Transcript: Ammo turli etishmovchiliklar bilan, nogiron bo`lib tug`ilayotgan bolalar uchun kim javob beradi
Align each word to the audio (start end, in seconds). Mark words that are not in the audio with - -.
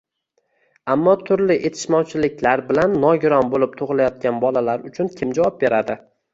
Ammo 0.93 1.13
turli 1.27 1.57
etishmovchiliklar 1.71 2.65
bilan, 2.71 2.97
nogiron 3.05 3.53
bo`lib 3.55 3.79
tug`ilayotgan 3.85 4.43
bolalar 4.49 4.91
uchun 4.93 5.15
kim 5.23 5.41
javob 5.41 5.65
beradi 5.65 6.03